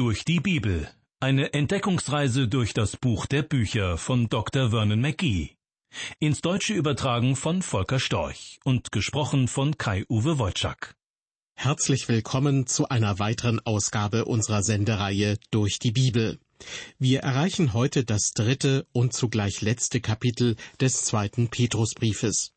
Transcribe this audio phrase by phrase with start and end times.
[0.00, 0.88] Durch die Bibel.
[1.20, 4.70] Eine Entdeckungsreise durch das Buch der Bücher von Dr.
[4.70, 5.50] Vernon McGee.
[6.18, 10.96] Ins Deutsche übertragen von Volker Storch und gesprochen von Kai-Uwe Wojczak.
[11.54, 16.38] Herzlich willkommen zu einer weiteren Ausgabe unserer Sendereihe Durch die Bibel.
[16.98, 22.54] Wir erreichen heute das dritte und zugleich letzte Kapitel des zweiten Petrusbriefes.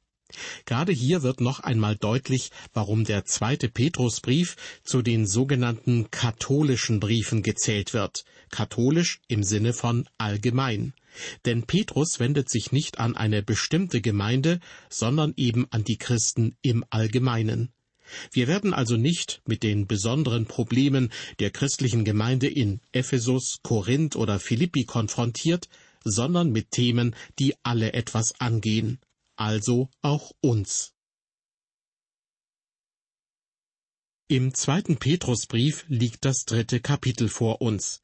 [0.65, 7.43] Gerade hier wird noch einmal deutlich, warum der zweite Petrusbrief zu den sogenannten katholischen Briefen
[7.43, 8.25] gezählt wird.
[8.49, 10.93] Katholisch im Sinne von allgemein.
[11.45, 16.83] Denn Petrus wendet sich nicht an eine bestimmte Gemeinde, sondern eben an die Christen im
[16.89, 17.69] Allgemeinen.
[18.31, 24.39] Wir werden also nicht mit den besonderen Problemen der christlichen Gemeinde in Ephesus, Korinth oder
[24.39, 25.69] Philippi konfrontiert,
[26.03, 28.99] sondern mit Themen, die alle etwas angehen
[29.35, 30.93] also auch uns.
[34.27, 38.01] Im zweiten Petrusbrief liegt das dritte Kapitel vor uns.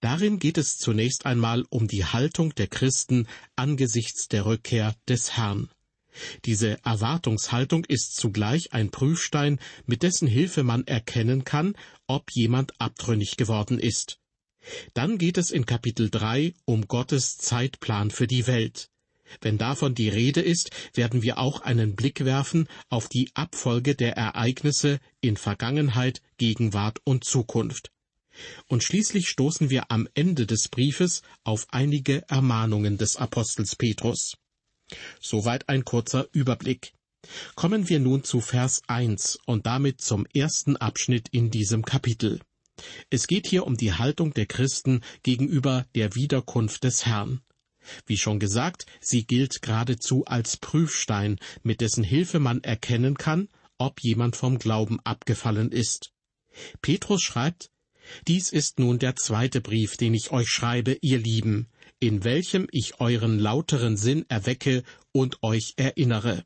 [0.00, 5.70] Darin geht es zunächst einmal um die Haltung der Christen angesichts der Rückkehr des Herrn.
[6.44, 11.76] Diese Erwartungshaltung ist zugleich ein Prüfstein, mit dessen Hilfe man erkennen kann,
[12.06, 14.18] ob jemand abtrünnig geworden ist.
[14.92, 18.90] Dann geht es in Kapitel 3 um Gottes Zeitplan für die Welt.
[19.40, 24.16] Wenn davon die Rede ist, werden wir auch einen Blick werfen auf die Abfolge der
[24.16, 27.90] Ereignisse in Vergangenheit, Gegenwart und Zukunft.
[28.66, 34.36] Und schließlich stoßen wir am Ende des Briefes auf einige Ermahnungen des Apostels Petrus.
[35.20, 36.92] Soweit ein kurzer Überblick.
[37.54, 42.40] Kommen wir nun zu Vers 1 und damit zum ersten Abschnitt in diesem Kapitel.
[43.10, 47.42] Es geht hier um die Haltung der Christen gegenüber der Wiederkunft des Herrn.
[48.06, 54.00] Wie schon gesagt, sie gilt geradezu als Prüfstein, mit dessen Hilfe man erkennen kann, ob
[54.00, 56.12] jemand vom Glauben abgefallen ist.
[56.82, 57.70] Petrus schreibt,
[58.26, 61.68] Dies ist nun der zweite Brief, den ich euch schreibe, ihr Lieben,
[62.00, 64.82] in welchem ich euren lauteren Sinn erwecke
[65.12, 66.42] und euch erinnere.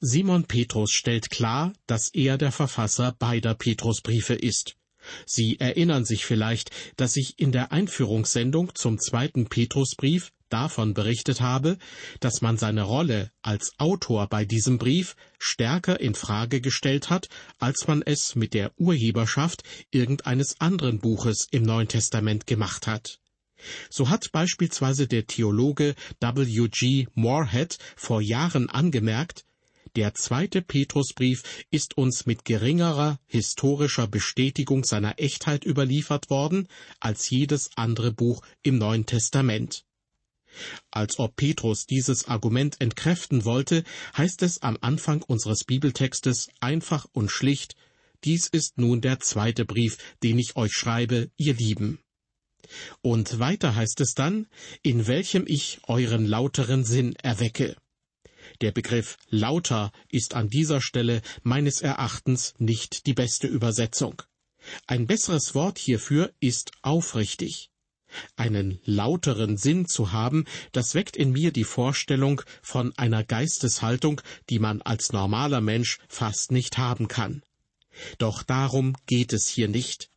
[0.00, 4.76] Simon Petrus stellt klar, dass er der Verfasser beider Petrusbriefe ist.
[5.26, 11.78] Sie erinnern sich vielleicht, dass ich in der Einführungssendung zum zweiten Petrusbrief davon berichtet habe,
[12.20, 17.28] dass man seine Rolle als Autor bei diesem Brief stärker in Frage gestellt hat,
[17.58, 23.18] als man es mit der Urheberschaft irgendeines anderen Buches im Neuen Testament gemacht hat.
[23.90, 26.68] So hat beispielsweise der Theologe W.
[26.68, 27.06] G.
[27.14, 29.44] Moorhead vor Jahren angemerkt,
[29.96, 36.68] der zweite Petrusbrief ist uns mit geringerer historischer Bestätigung seiner Echtheit überliefert worden
[37.00, 39.84] als jedes andere Buch im Neuen Testament.
[40.90, 43.84] Als ob Petrus dieses Argument entkräften wollte,
[44.16, 47.74] heißt es am Anfang unseres Bibeltextes einfach und schlicht,
[48.24, 51.98] dies ist nun der zweite Brief, den ich euch schreibe, ihr Lieben.
[53.02, 54.46] Und weiter heißt es dann,
[54.82, 57.76] in welchem ich euren lauteren Sinn erwecke.
[58.60, 64.22] Der Begriff lauter ist an dieser Stelle meines Erachtens nicht die beste Übersetzung.
[64.86, 67.70] Ein besseres Wort hierfür ist aufrichtig.
[68.36, 74.58] Einen lauteren Sinn zu haben, das weckt in mir die Vorstellung von einer Geisteshaltung, die
[74.58, 77.42] man als normaler Mensch fast nicht haben kann.
[78.18, 80.10] Doch darum geht es hier nicht.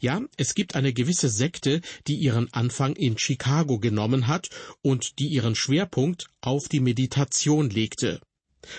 [0.00, 4.48] Ja, es gibt eine gewisse Sekte, die ihren Anfang in Chicago genommen hat
[4.82, 8.20] und die ihren Schwerpunkt auf die Meditation legte.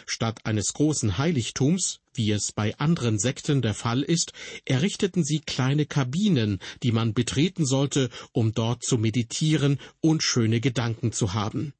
[0.06, 4.34] Statt eines großen Heiligtums, wie es bei anderen Sekten der Fall ist,
[4.66, 11.12] errichteten sie kleine Kabinen, die man betreten sollte, um dort zu meditieren und schöne Gedanken
[11.12, 11.74] zu haben.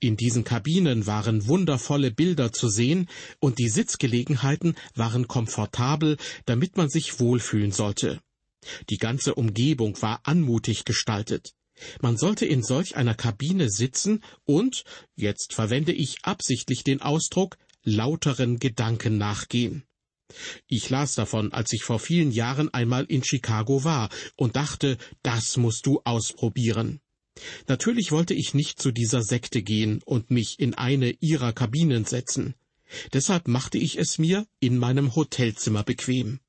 [0.00, 3.08] In diesen Kabinen waren wundervolle Bilder zu sehen,
[3.38, 8.20] und die Sitzgelegenheiten waren komfortabel, damit man sich wohlfühlen sollte.
[8.90, 11.52] Die ganze Umgebung war anmutig gestaltet.
[12.00, 14.84] Man sollte in solch einer Kabine sitzen und,
[15.16, 19.84] jetzt verwende ich absichtlich den Ausdruck, lauteren Gedanken nachgehen.
[20.66, 25.56] Ich las davon, als ich vor vielen Jahren einmal in Chicago war und dachte, das
[25.56, 27.00] musst du ausprobieren.
[27.66, 32.54] Natürlich wollte ich nicht zu dieser Sekte gehen und mich in eine ihrer Kabinen setzen.
[33.12, 36.40] Deshalb machte ich es mir in meinem Hotelzimmer bequem.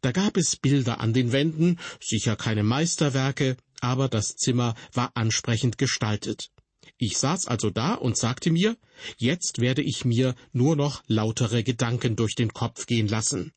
[0.00, 5.78] Da gab es Bilder an den Wänden, sicher keine Meisterwerke, aber das Zimmer war ansprechend
[5.78, 6.50] gestaltet.
[6.98, 8.76] Ich saß also da und sagte mir,
[9.16, 13.52] jetzt werde ich mir nur noch lautere Gedanken durch den Kopf gehen lassen.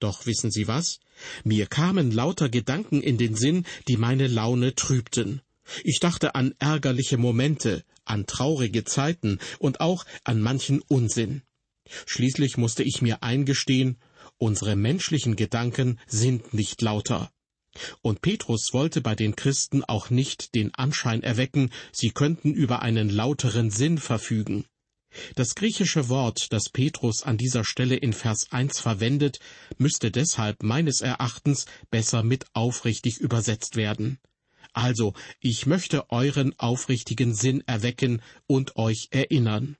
[0.00, 0.98] Doch wissen Sie was?
[1.44, 5.42] Mir kamen lauter Gedanken in den Sinn, die meine Laune trübten.
[5.84, 11.42] Ich dachte an ärgerliche Momente, an traurige Zeiten und auch an manchen Unsinn.
[12.06, 13.98] Schließlich musste ich mir eingestehen,
[14.38, 17.30] unsere menschlichen Gedanken sind nicht lauter.
[18.02, 23.08] Und Petrus wollte bei den Christen auch nicht den Anschein erwecken, sie könnten über einen
[23.08, 24.66] lauteren Sinn verfügen.
[25.34, 29.40] Das griechische Wort, das Petrus an dieser Stelle in Vers 1 verwendet,
[29.78, 34.18] müsste deshalb meines Erachtens besser mit aufrichtig übersetzt werden.
[34.72, 39.76] Also, ich möchte euren aufrichtigen Sinn erwecken und euch erinnern.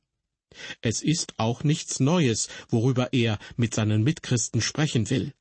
[0.81, 5.33] Es ist auch nichts Neues, worüber er mit seinen Mitchristen sprechen will.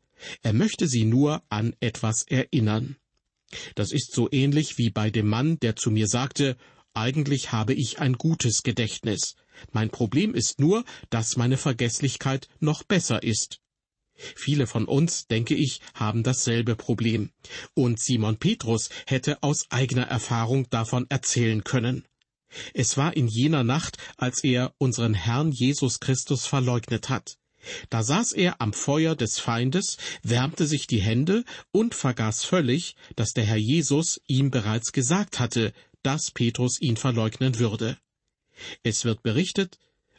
[0.41, 2.95] Er möchte sie nur an etwas erinnern.
[3.75, 6.55] Das ist so ähnlich wie bei dem Mann, der zu mir sagte,
[6.93, 9.35] eigentlich habe ich ein gutes Gedächtnis.
[9.71, 13.60] Mein Problem ist nur, dass meine Vergesslichkeit noch besser ist.
[14.35, 17.31] Viele von uns, denke ich, haben dasselbe Problem.
[17.73, 22.05] Und Simon Petrus hätte aus eigener Erfahrung davon erzählen können.
[22.73, 27.37] Es war in jener Nacht, als er unseren Herrn Jesus Christus verleugnet hat.
[27.89, 33.33] Da saß er am Feuer des Feindes, wärmte sich die Hände und vergaß völlig, dass
[33.33, 37.97] der Herr Jesus ihm bereits gesagt hatte, dass Petrus ihn verleugnen würde.
[38.83, 39.77] Es wird berichtet,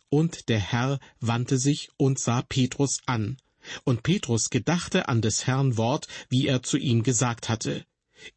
[0.09, 3.39] und der Herr wandte sich und sah Petrus an,
[3.85, 7.85] und Petrus gedachte an des Herrn Wort, wie er zu ihm gesagt hatte,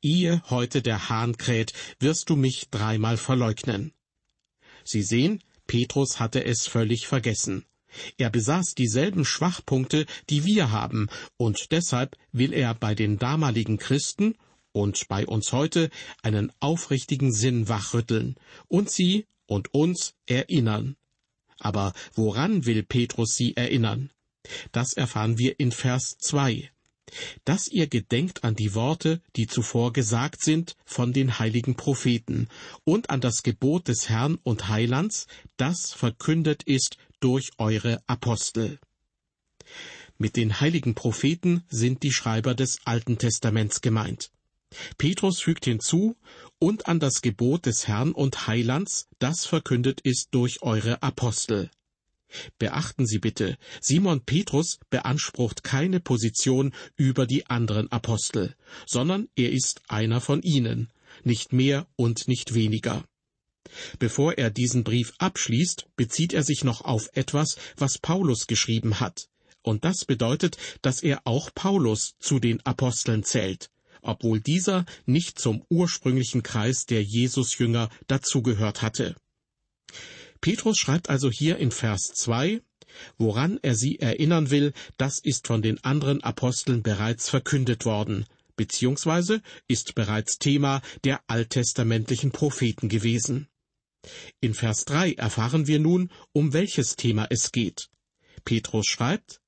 [0.01, 3.94] Ehe heute der Hahn kräht, wirst du mich dreimal verleugnen.
[4.83, 7.66] Sie sehen, Petrus hatte es völlig vergessen.
[8.18, 11.07] Er besaß dieselben Schwachpunkte, die wir haben,
[11.38, 14.36] und deshalb will er bei den damaligen Christen
[14.74, 15.89] und bei uns heute
[16.22, 18.36] einen aufrichtigen Sinn wachrütteln
[18.68, 20.98] und sie und uns erinnern.
[21.60, 24.12] Aber woran will Petrus sie erinnern?
[24.72, 26.70] Das erfahren wir in Vers 2.
[27.44, 32.48] Dass ihr gedenkt an die Worte, die zuvor gesagt sind von den heiligen Propheten,
[32.84, 35.28] und an das Gebot des Herrn und Heilands,
[35.58, 38.80] das verkündet ist durch eure Apostel.
[40.18, 44.32] Mit den heiligen Propheten sind die Schreiber des Alten Testaments gemeint.
[44.98, 46.16] Petrus fügt hinzu,
[46.60, 51.70] und an das Gebot des Herrn und Heilands, das verkündet ist durch eure Apostel.
[52.57, 58.56] Beachten Sie bitte, Simon Petrus beansprucht keine Position über die anderen Apostel,
[58.86, 60.92] sondern er ist einer von ihnen,
[61.24, 63.06] nicht mehr und nicht weniger.
[64.00, 69.27] Bevor er diesen Brief abschließt, bezieht er sich noch auf etwas, was Paulus geschrieben hat.
[69.62, 75.66] Und das bedeutet, dass er auch Paulus zu den Aposteln zählt, obwohl dieser nicht zum
[75.69, 79.16] ursprünglichen Kreis der Jesusjünger dazugehört hatte.
[80.42, 82.62] Petrus schreibt also hier in Vers 2,
[83.18, 89.42] woran er sie erinnern will, das ist von den anderen Aposteln bereits verkündet worden, beziehungsweise
[89.68, 93.48] ist bereits Thema der alttestamentlichen Propheten gewesen.
[94.40, 97.90] In Vers 3 erfahren wir nun, um welches Thema es geht.
[98.44, 99.42] Petrus schreibt,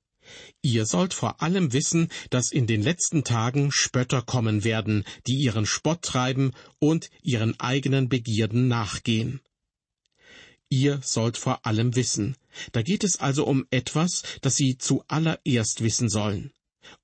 [0.62, 5.66] Ihr sollt vor allem wissen, dass in den letzten Tagen Spötter kommen werden, die ihren
[5.66, 9.40] Spott treiben und ihren eigenen Begierden nachgehen.
[10.70, 12.36] Ihr sollt vor allem wissen.
[12.74, 16.52] Da geht es also um etwas, das Sie zuallererst wissen sollen.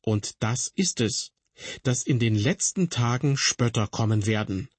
[0.01, 1.31] Und das ist es,
[1.83, 4.69] dass in den letzten Tagen Spötter kommen werden.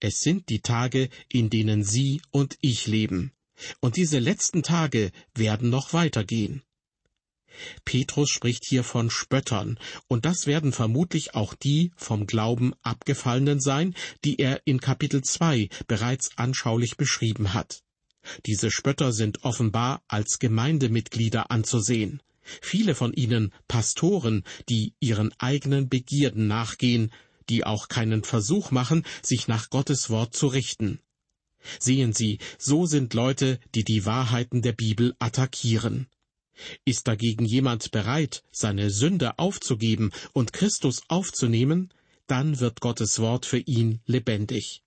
[0.00, 3.32] Es sind die Tage, in denen Sie und ich leben.
[3.80, 6.62] Und diese letzten Tage werden noch weitergehen.
[7.84, 9.78] Petrus spricht hier von Spöttern,
[10.08, 13.94] und das werden vermutlich auch die vom Glauben abgefallenen sein,
[14.24, 17.82] die er in Kapitel 2 bereits anschaulich beschrieben hat.
[18.46, 22.22] Diese Spötter sind offenbar als Gemeindemitglieder anzusehen.
[22.42, 27.12] Viele von ihnen Pastoren, die ihren eigenen Begierden nachgehen,
[27.48, 31.00] die auch keinen Versuch machen, sich nach Gottes Wort zu richten.
[31.78, 36.06] Sehen Sie, so sind Leute, die die Wahrheiten der Bibel attackieren.
[36.84, 41.92] Ist dagegen jemand bereit, seine Sünde aufzugeben und Christus aufzunehmen,
[42.26, 44.82] dann wird Gottes Wort für ihn lebendig.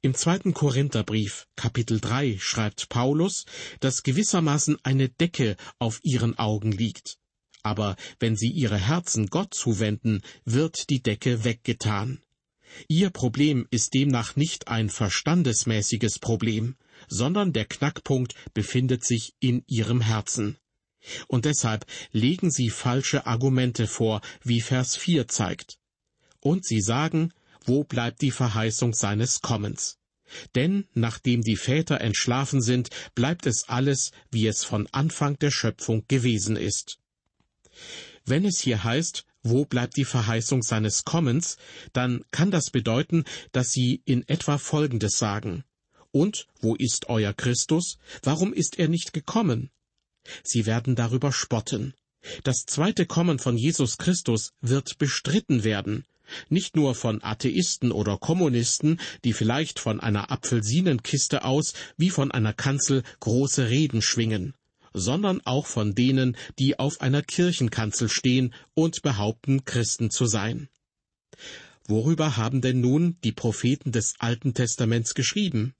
[0.00, 3.44] Im zweiten Korintherbrief, Kapitel 3, schreibt Paulus,
[3.80, 7.18] dass gewissermaßen eine Decke auf ihren Augen liegt.
[7.62, 12.20] Aber wenn sie ihre Herzen Gott zuwenden, wird die Decke weggetan.
[12.88, 16.76] Ihr Problem ist demnach nicht ein verstandesmäßiges Problem,
[17.08, 20.58] sondern der Knackpunkt befindet sich in ihrem Herzen.
[21.28, 25.78] Und deshalb legen sie falsche Argumente vor, wie Vers 4 zeigt.
[26.40, 27.32] Und sie sagen,
[27.64, 29.98] wo bleibt die Verheißung seines Kommens?
[30.54, 36.04] Denn nachdem die Väter entschlafen sind, bleibt es alles, wie es von Anfang der Schöpfung
[36.08, 36.98] gewesen ist.
[38.24, 41.58] Wenn es hier heißt, wo bleibt die Verheißung seines Kommens,
[41.92, 45.64] dann kann das bedeuten, dass sie in etwa Folgendes sagen.
[46.10, 47.98] Und wo ist euer Christus?
[48.22, 49.70] Warum ist er nicht gekommen?
[50.42, 51.92] Sie werden darüber spotten.
[52.42, 56.06] Das zweite Kommen von Jesus Christus wird bestritten werden,
[56.48, 62.52] Nicht nur von Atheisten oder Kommunisten, die vielleicht von einer Apfelsinenkiste aus wie von einer
[62.52, 64.54] Kanzel große Reden schwingen,
[64.92, 70.68] sondern auch von denen, die auf einer Kirchenkanzel stehen und behaupten, Christen zu sein.
[71.86, 75.74] Worüber haben denn nun die Propheten des Alten Testaments geschrieben?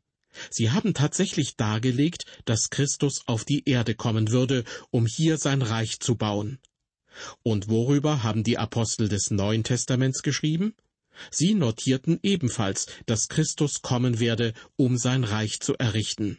[0.51, 6.01] Sie haben tatsächlich dargelegt, dass Christus auf die Erde kommen würde, um hier sein Reich
[6.01, 6.59] zu bauen.
[7.43, 10.75] Und worüber haben die Apostel des Neuen Testaments geschrieben?
[11.31, 16.39] Sie notierten ebenfalls, dass Christus kommen werde, um sein Reich zu errichten.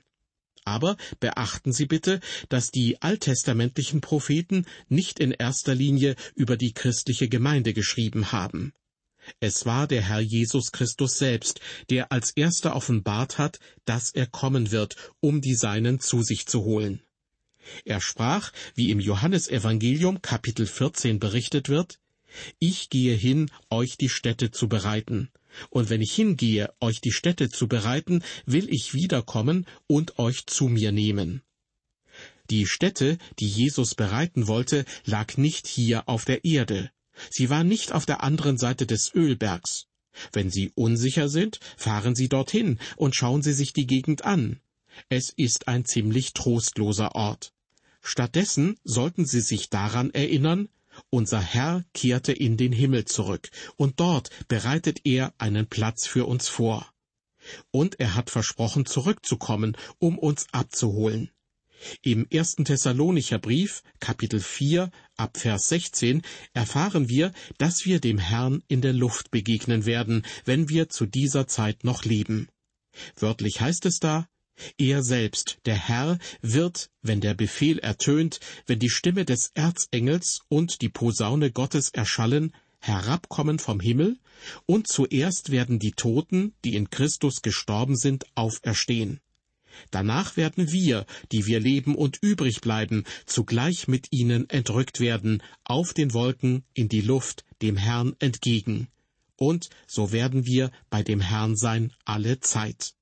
[0.66, 7.30] Aber beachten Sie bitte, dass die alttestamentlichen Propheten nicht in erster Linie über die christliche
[7.30, 8.74] Gemeinde geschrieben haben.
[9.40, 14.72] Es war der Herr Jesus Christus selbst, der als erster offenbart hat, dass er kommen
[14.72, 17.02] wird, um die Seinen zu sich zu holen.
[17.84, 22.00] Er sprach, wie im Johannesevangelium Kapitel 14 berichtet wird,
[22.60, 25.30] Ich gehe hin, euch die Städte zu bereiten.
[25.70, 30.68] Und wenn ich hingehe, euch die Städte zu bereiten, will ich wiederkommen und euch zu
[30.68, 31.42] mir nehmen.
[32.50, 36.92] Die Stätte, die Jesus bereiten wollte, lag nicht hier auf der Erde.
[37.30, 39.88] Sie war nicht auf der anderen Seite des Ölbergs.
[40.32, 44.60] Wenn Sie unsicher sind, fahren Sie dorthin und schauen Sie sich die Gegend an.
[45.10, 47.52] Es ist ein ziemlich trostloser Ort.
[48.08, 50.70] Stattdessen sollten Sie sich daran erinnern,
[51.10, 56.48] unser Herr kehrte in den Himmel zurück, und dort bereitet er einen Platz für uns
[56.48, 56.88] vor.
[57.72, 61.32] Und er hat versprochen, zurückzukommen, um uns abzuholen.
[62.04, 66.22] Im ersten Thessalonicher Brief, Kapitel 4, ab Vers 16,
[66.54, 71.48] erfahren wir, dass wir dem Herrn in der Luft begegnen werden, wenn wir zu dieser
[71.48, 72.50] Zeit noch leben.
[73.18, 74.28] Wörtlich heißt es da,
[74.78, 80.82] er selbst, der Herr, wird, wenn der Befehl ertönt, wenn die Stimme des Erzengels und
[80.82, 84.18] die Posaune Gottes erschallen, herabkommen vom Himmel,
[84.66, 89.20] und zuerst werden die Toten, die in Christus gestorben sind, auferstehen.
[89.92, 95.94] Danach werden wir, die wir leben und übrig bleiben, zugleich mit ihnen entrückt werden, auf
[95.94, 98.88] den Wolken in die Luft, dem Herrn entgegen.
[99.36, 102.94] Und so werden wir bei dem Herrn sein alle Zeit.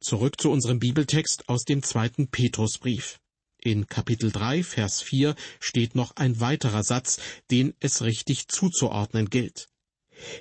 [0.00, 3.18] Zurück zu unserem Bibeltext aus dem zweiten Petrusbrief.
[3.60, 7.18] In Kapitel 3, Vers 4 steht noch ein weiterer Satz,
[7.50, 9.68] den es richtig zuzuordnen gilt.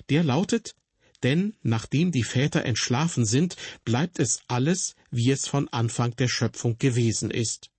[0.09, 0.75] Der lautet,
[1.23, 6.77] denn nachdem die Väter entschlafen sind, bleibt es alles, wie es von Anfang der Schöpfung
[6.77, 7.71] gewesen ist.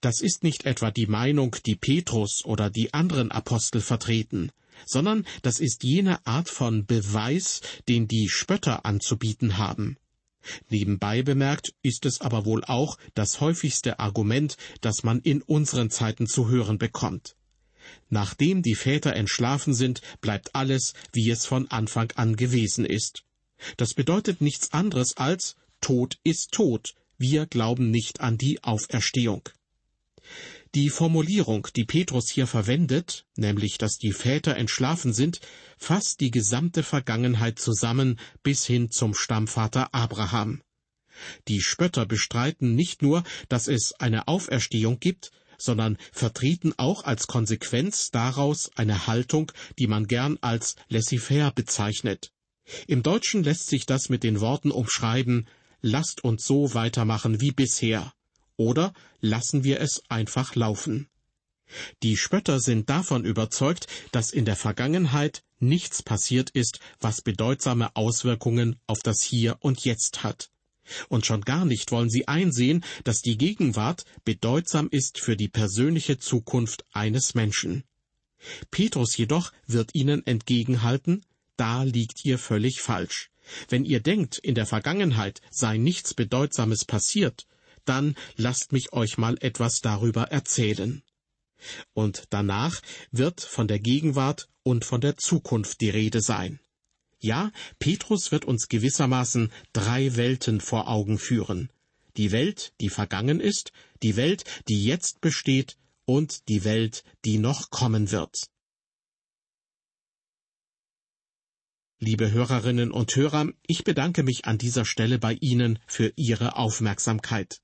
[0.00, 4.52] Das ist nicht etwa die Meinung, die Petrus oder die anderen Apostel vertreten,
[4.86, 9.98] sondern das ist jene Art von Beweis, den die Spötter anzubieten haben.
[10.68, 16.26] Nebenbei bemerkt ist es aber wohl auch das häufigste Argument, das man in unseren Zeiten
[16.26, 17.36] zu hören bekommt.
[18.08, 23.22] Nachdem die Väter entschlafen sind, bleibt alles, wie es von Anfang an gewesen ist.
[23.76, 26.94] Das bedeutet nichts anderes als Tod ist Tod.
[27.18, 29.48] Wir glauben nicht an die Auferstehung.
[30.76, 35.40] Die Formulierung, die Petrus hier verwendet, nämlich dass die Väter entschlafen sind,
[35.78, 40.60] fasst die gesamte Vergangenheit zusammen bis hin zum Stammvater Abraham.
[41.48, 48.10] Die Spötter bestreiten nicht nur, dass es eine Auferstehung gibt, sondern vertreten auch als Konsequenz
[48.10, 52.32] daraus eine Haltung, die man gern als laissez-faire bezeichnet.
[52.86, 55.48] Im Deutschen lässt sich das mit den Worten umschreiben,
[55.80, 58.12] lasst uns so weitermachen wie bisher
[58.56, 61.08] oder lassen wir es einfach laufen.
[62.02, 68.76] Die Spötter sind davon überzeugt, dass in der Vergangenheit nichts passiert ist, was bedeutsame Auswirkungen
[68.86, 70.50] auf das Hier und Jetzt hat.
[71.08, 76.18] Und schon gar nicht wollen sie einsehen, dass die Gegenwart bedeutsam ist für die persönliche
[76.18, 77.82] Zukunft eines Menschen.
[78.70, 81.24] Petrus jedoch wird ihnen entgegenhalten,
[81.56, 83.30] da liegt ihr völlig falsch.
[83.68, 87.46] Wenn ihr denkt, in der Vergangenheit sei nichts Bedeutsames passiert,
[87.88, 91.02] dann lasst mich euch mal etwas darüber erzählen.
[91.94, 96.60] Und danach wird von der Gegenwart und von der Zukunft die Rede sein.
[97.18, 101.70] Ja, Petrus wird uns gewissermaßen drei Welten vor Augen führen.
[102.16, 107.70] Die Welt, die vergangen ist, die Welt, die jetzt besteht und die Welt, die noch
[107.70, 108.48] kommen wird.
[111.98, 117.60] Liebe Hörerinnen und Hörer, ich bedanke mich an dieser Stelle bei Ihnen für Ihre Aufmerksamkeit.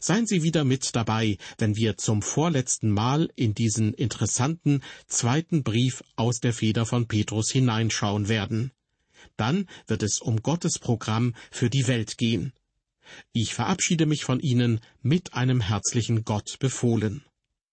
[0.00, 6.02] Seien Sie wieder mit dabei, wenn wir zum vorletzten Mal in diesen interessanten zweiten Brief
[6.16, 8.72] aus der Feder von Petrus hineinschauen werden.
[9.36, 12.52] Dann wird es um Gottes Programm für die Welt gehen.
[13.32, 17.24] Ich verabschiede mich von Ihnen mit einem herzlichen Gott befohlen.